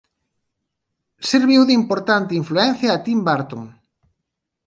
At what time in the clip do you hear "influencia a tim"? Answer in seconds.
2.41-3.19